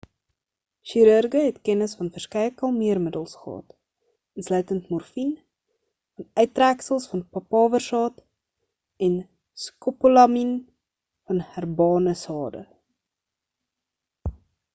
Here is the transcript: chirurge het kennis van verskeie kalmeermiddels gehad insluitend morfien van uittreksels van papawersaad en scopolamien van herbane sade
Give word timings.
chirurge 0.91 1.41
het 1.47 1.57
kennis 1.67 1.91
van 1.97 2.07
verskeie 2.13 2.53
kalmeermiddels 2.61 3.33
gehad 3.41 3.75
insluitend 4.43 4.87
morfien 4.93 5.35
van 6.21 6.31
uittreksels 6.45 7.05
van 7.11 7.21
papawersaad 7.37 8.23
en 9.09 9.19
scopolamien 9.65 10.53
van 11.31 11.43
herbane 11.51 12.15
sade 12.23 12.63